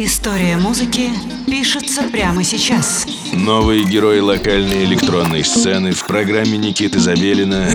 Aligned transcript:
История 0.00 0.56
музыки 0.56 1.10
пишется 1.48 2.04
прямо 2.04 2.44
сейчас. 2.44 3.04
Новые 3.32 3.82
герои 3.82 4.20
локальной 4.20 4.84
электронной 4.84 5.42
сцены 5.42 5.90
в 5.90 6.06
программе 6.06 6.56
Никиты 6.56 7.00
Забелина 7.00 7.66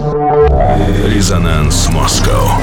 «Резонанс 1.05 1.89
Москва». 1.89 2.61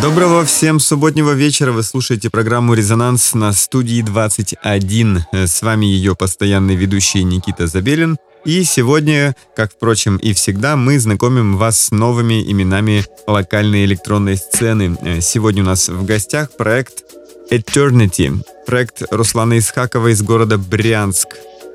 Доброго 0.00 0.44
всем 0.44 0.78
субботнего 0.78 1.32
вечера. 1.32 1.72
Вы 1.72 1.82
слушаете 1.82 2.30
программу 2.30 2.74
«Резонанс» 2.74 3.34
на 3.34 3.52
студии 3.52 4.02
21. 4.02 5.24
С 5.32 5.62
вами 5.62 5.86
ее 5.86 6.14
постоянный 6.14 6.76
ведущий 6.76 7.24
Никита 7.24 7.66
Забелин. 7.66 8.18
И 8.44 8.62
сегодня, 8.62 9.34
как, 9.56 9.72
впрочем, 9.72 10.18
и 10.18 10.32
всегда, 10.32 10.76
мы 10.76 11.00
знакомим 11.00 11.56
вас 11.56 11.86
с 11.86 11.90
новыми 11.90 12.48
именами 12.48 13.04
локальной 13.26 13.84
электронной 13.84 14.36
сцены. 14.36 14.96
Сегодня 15.20 15.64
у 15.64 15.66
нас 15.66 15.88
в 15.88 16.04
гостях 16.04 16.56
проект 16.56 17.02
Eternity, 17.50 18.44
проект 18.66 19.02
Руслана 19.10 19.58
Исхакова 19.58 20.08
из 20.08 20.22
города 20.22 20.58
Брянск. 20.58 21.28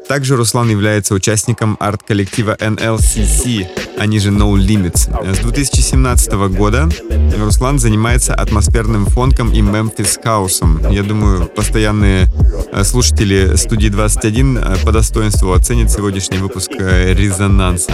Также 0.08 0.36
Руслан 0.36 0.70
является 0.70 1.14
участником 1.14 1.78
арт-коллектива 1.80 2.58
NLCC, 2.60 3.68
они 3.98 4.20
же 4.20 4.30
No 4.30 4.56
Limits. 4.56 5.10
С 5.36 5.40
2017 5.40 6.34
года 6.56 6.90
Руслан 7.40 7.80
занимается 7.80 8.34
атмосферным 8.34 9.06
фонком 9.06 9.52
и 9.52 9.62
Мемфис 9.62 10.20
хаусом. 10.24 10.82
Я 10.90 11.04
думаю, 11.04 11.46
постоянные 11.48 12.28
э, 12.72 12.84
слушатели 12.84 13.56
студии 13.56 13.90
21 13.90 14.58
э, 14.58 14.76
по 14.84 14.92
достоинству 14.92 15.52
оценят 15.54 15.92
сегодняшний 15.92 16.38
выпуск 16.38 16.72
э, 16.80 17.14
«Резонанса». 17.14 17.92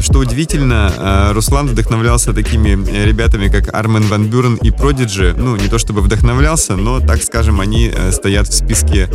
Что 0.00 0.20
удивительно, 0.20 1.30
Руслан 1.34 1.66
вдохновлялся 1.66 2.32
такими 2.32 2.70
ребятами, 3.04 3.48
как 3.48 3.74
Армен 3.74 4.04
Ван 4.04 4.28
Бюрен 4.28 4.54
и 4.56 4.70
Продиджи. 4.70 5.34
Ну, 5.36 5.56
не 5.56 5.68
то 5.68 5.78
чтобы 5.78 6.00
вдохновлялся, 6.00 6.74
но, 6.74 7.00
так 7.00 7.22
скажем, 7.22 7.60
они 7.60 7.92
стоят 8.10 8.48
в 8.48 8.54
списке 8.54 9.10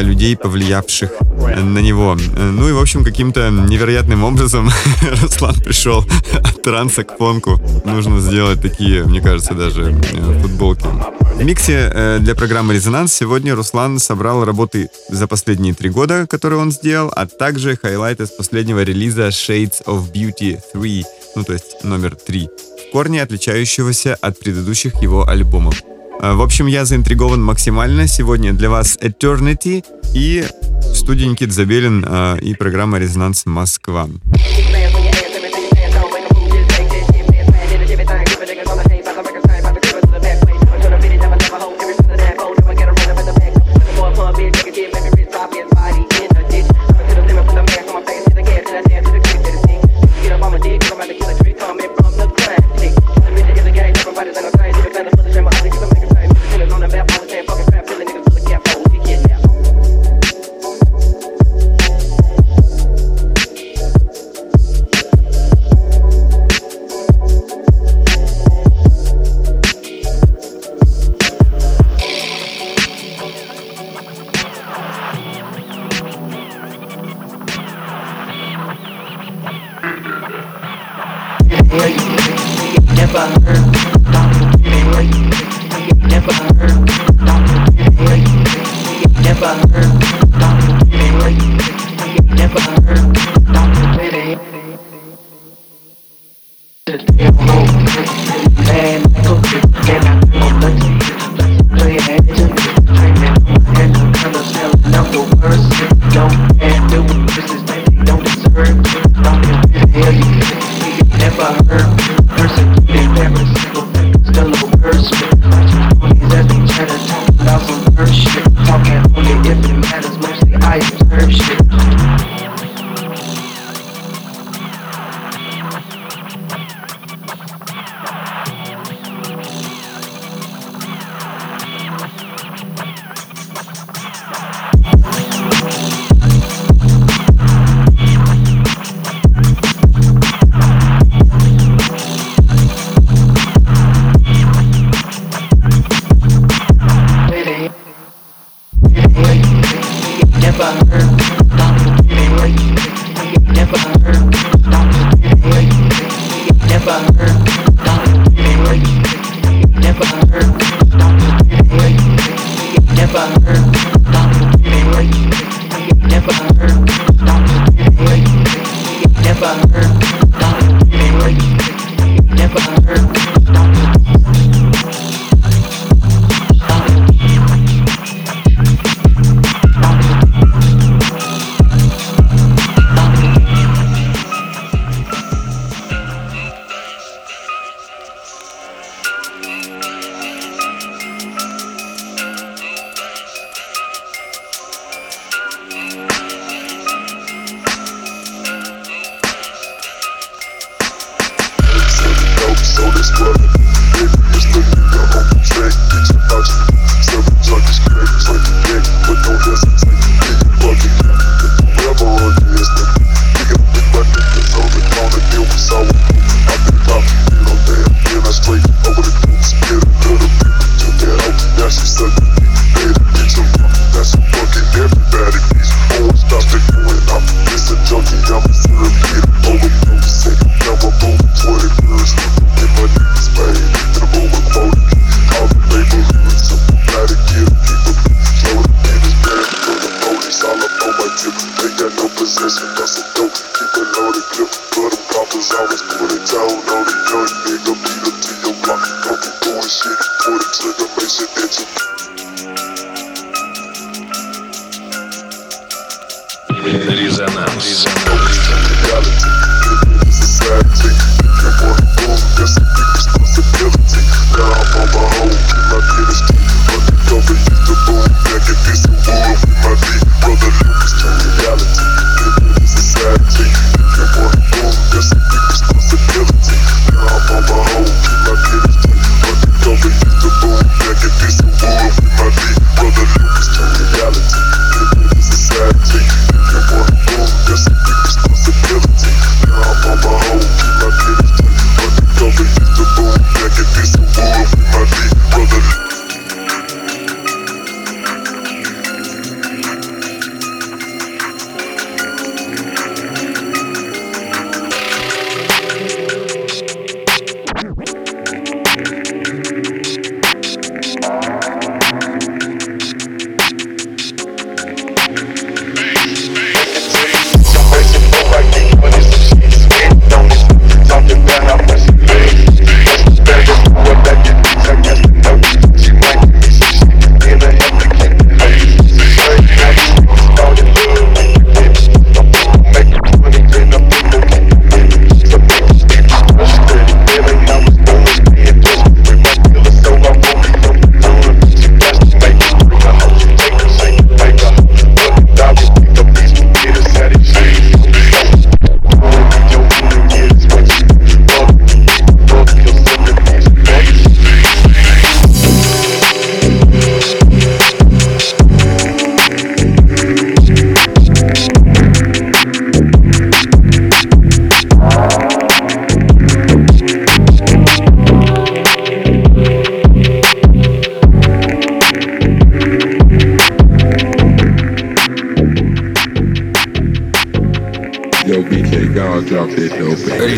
людей, 0.00 0.34
повлиявших 0.34 1.10
на 1.62 1.80
него. 1.80 2.16
Ну 2.34 2.68
и, 2.68 2.72
в 2.72 2.78
общем, 2.78 3.04
каким-то 3.04 3.50
невероятным 3.50 4.24
образом 4.24 4.70
Руслан 5.22 5.55
пришел 5.64 6.04
от 6.34 6.62
транса 6.62 7.04
к 7.04 7.16
фонку. 7.16 7.60
Нужно 7.84 8.20
сделать 8.20 8.60
такие, 8.60 9.04
мне 9.04 9.20
кажется, 9.20 9.54
даже 9.54 9.98
э, 10.12 10.40
футболки. 10.40 10.86
В 11.36 11.44
миксе 11.44 11.90
э, 11.92 12.18
для 12.20 12.34
программы 12.34 12.74
«Резонанс» 12.74 13.12
сегодня 13.12 13.54
Руслан 13.54 13.98
собрал 13.98 14.44
работы 14.44 14.88
за 15.10 15.26
последние 15.26 15.74
три 15.74 15.90
года, 15.90 16.26
которые 16.26 16.60
он 16.60 16.72
сделал, 16.72 17.12
а 17.14 17.26
также 17.26 17.76
хайлайты 17.76 18.26
с 18.26 18.30
последнего 18.30 18.82
релиза 18.82 19.28
Shades 19.28 19.84
of 19.84 20.12
Beauty 20.12 20.58
3, 20.72 21.04
ну 21.36 21.44
то 21.44 21.52
есть 21.52 21.84
номер 21.84 22.16
3, 22.16 22.48
в 22.88 22.92
корне 22.92 23.22
отличающегося 23.22 24.16
от 24.20 24.38
предыдущих 24.38 25.02
его 25.02 25.28
альбомов. 25.28 25.82
Э, 26.22 26.32
в 26.32 26.42
общем, 26.42 26.66
я 26.66 26.84
заинтригован 26.84 27.42
максимально. 27.42 28.06
Сегодня 28.06 28.52
для 28.52 28.70
вас 28.70 28.96
Eternity 29.00 29.84
и 30.14 30.46
студия 30.94 31.28
Никит 31.28 31.52
Забелин 31.52 32.06
и 32.40 32.54
программа 32.54 32.98
«Резонанс 32.98 33.44
Москва». 33.44 34.08
your 45.56 45.68
body. 45.70 46.05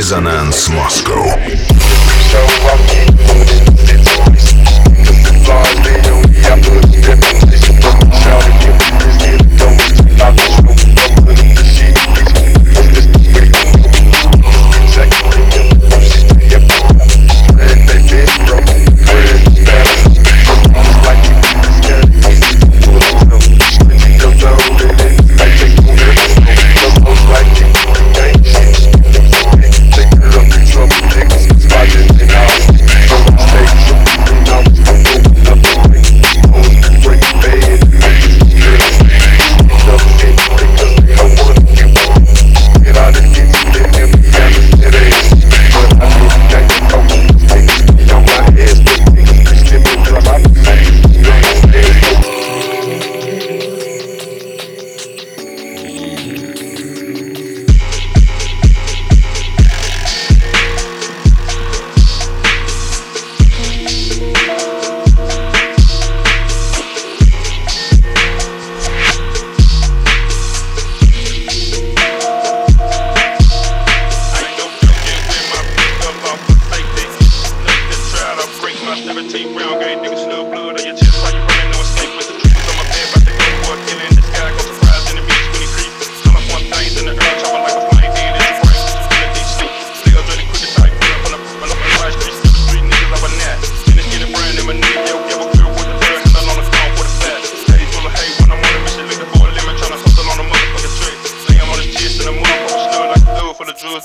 Резонанс 0.08 0.70
Москва. 0.70 1.27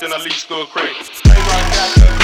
and 0.02 0.14
I 0.14 0.18
leave 0.24 0.34
to 0.48 0.56
a. 0.56 2.23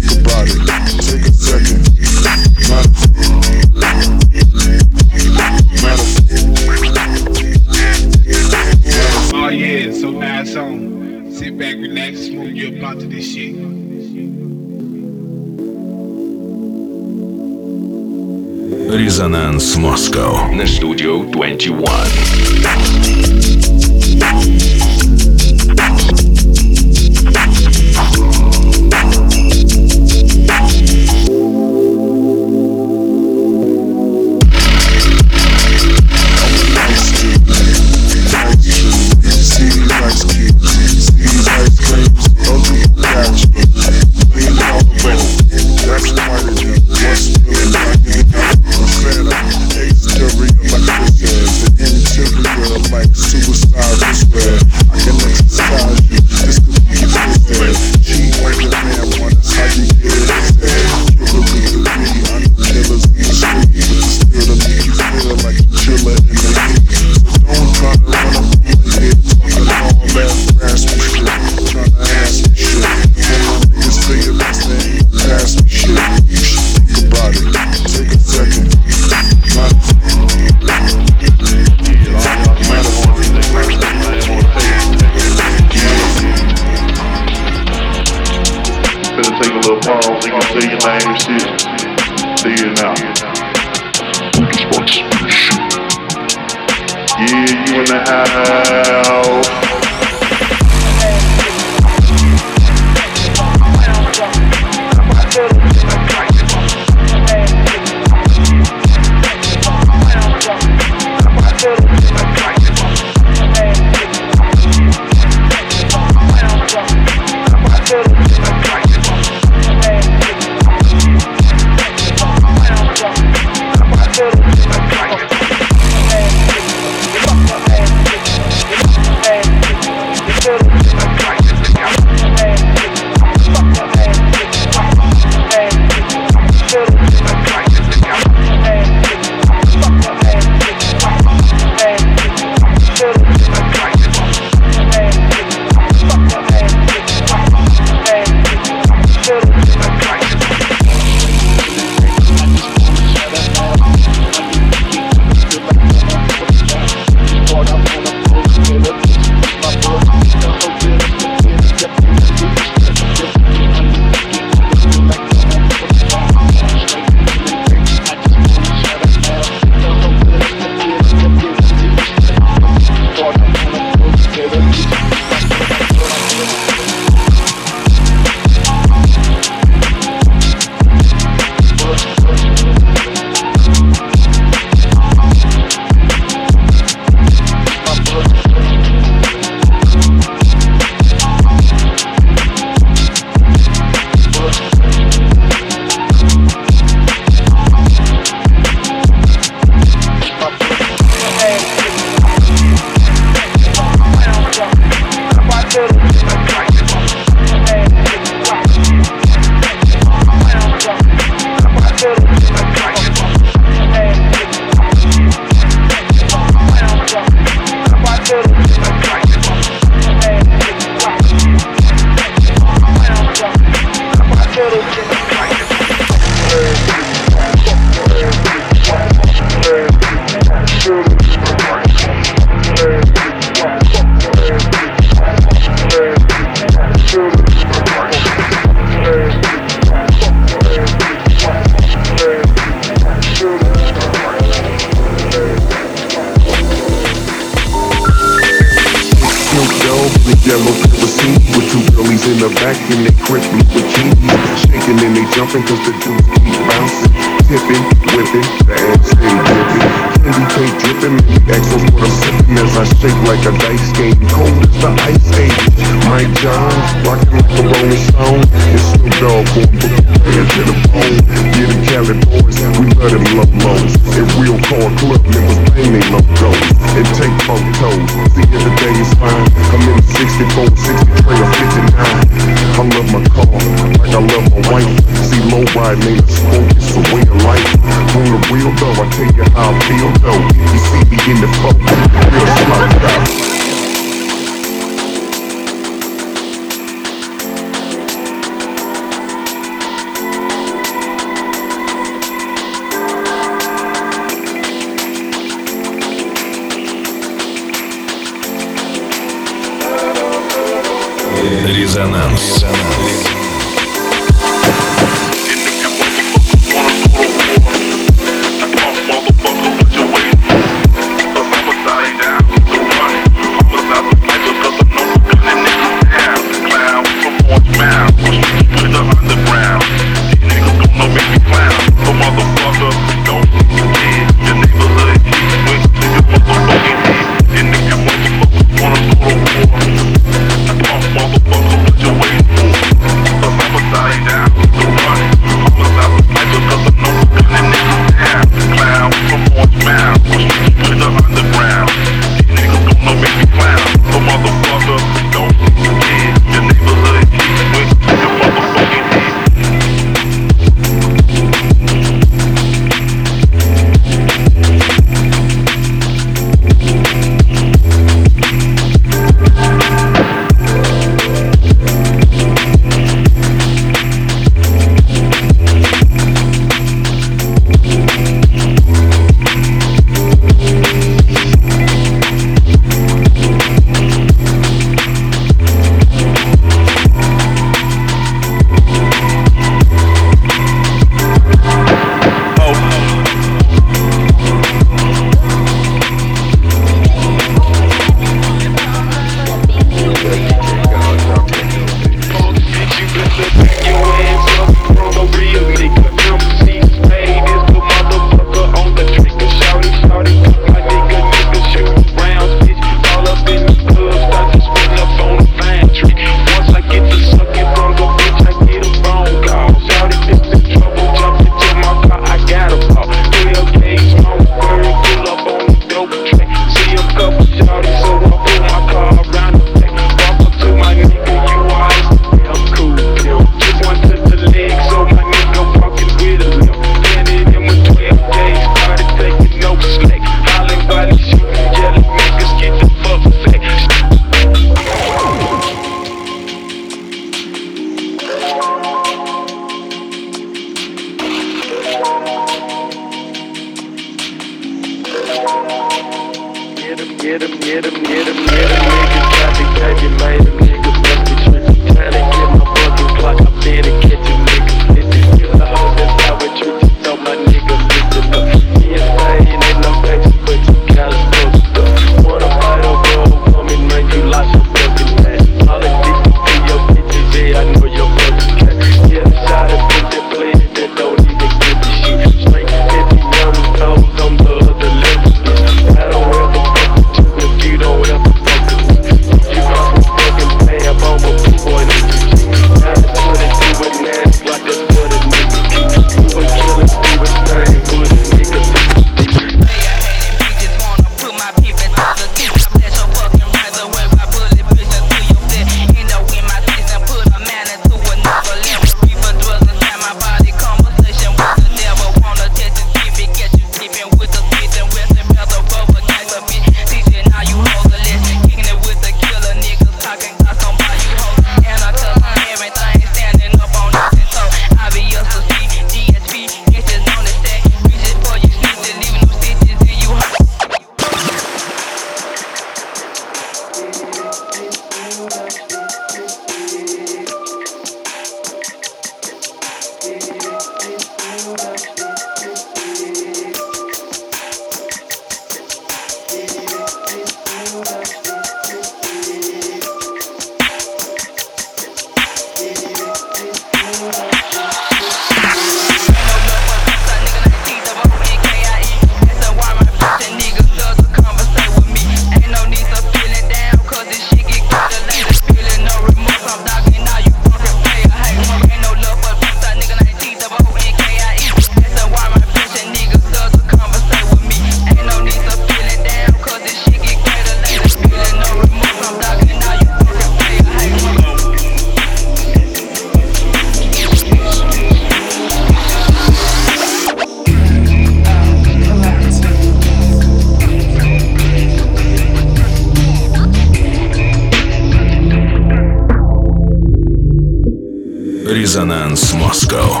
Резонанс 599.11 599.33
Москва. 599.33 600.00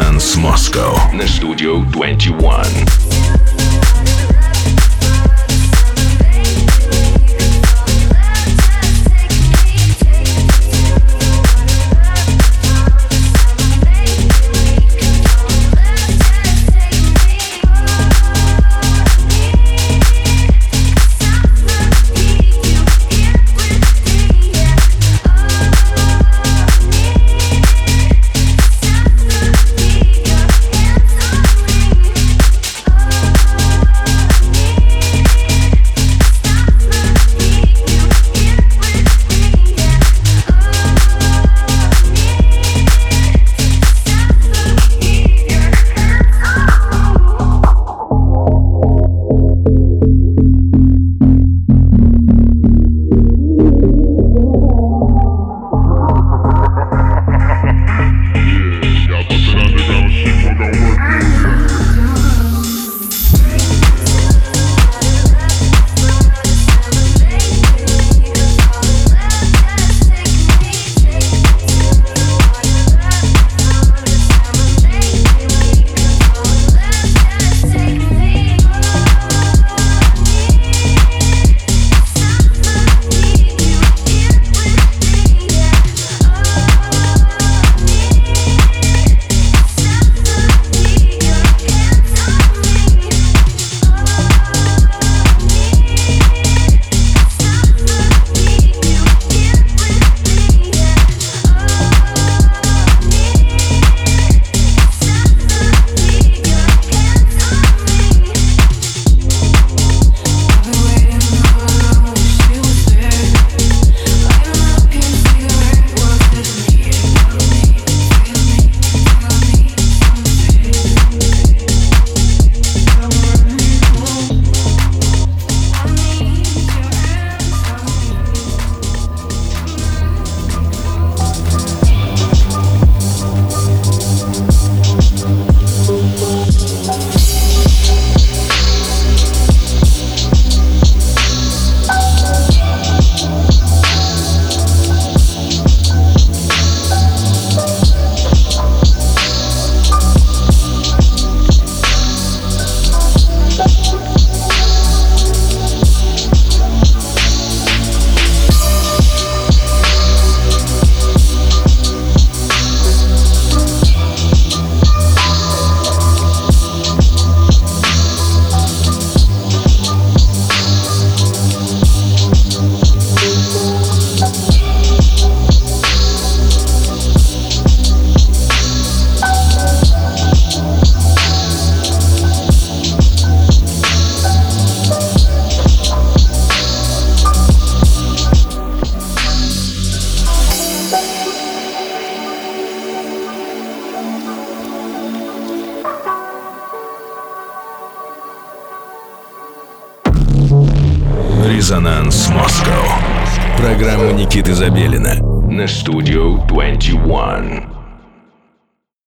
Резонанс 0.00 0.36
Москва 0.36 1.10
на 1.12 1.28
студию 1.28 1.84
21. 1.92 3.09